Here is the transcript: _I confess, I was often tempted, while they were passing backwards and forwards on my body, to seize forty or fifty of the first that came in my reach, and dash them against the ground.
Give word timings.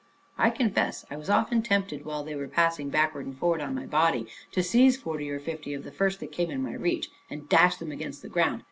_I 0.35 0.49
confess, 0.49 1.05
I 1.11 1.15
was 1.15 1.29
often 1.29 1.61
tempted, 1.61 2.05
while 2.05 2.23
they 2.23 2.33
were 2.33 2.47
passing 2.47 2.89
backwards 2.89 3.27
and 3.27 3.37
forwards 3.37 3.61
on 3.63 3.75
my 3.75 3.85
body, 3.85 4.25
to 4.51 4.63
seize 4.63 4.97
forty 4.97 5.29
or 5.29 5.39
fifty 5.39 5.75
of 5.75 5.83
the 5.83 5.91
first 5.91 6.19
that 6.21 6.31
came 6.31 6.49
in 6.49 6.63
my 6.63 6.73
reach, 6.73 7.11
and 7.29 7.47
dash 7.47 7.75
them 7.77 7.91
against 7.91 8.23
the 8.23 8.29
ground. 8.29 8.59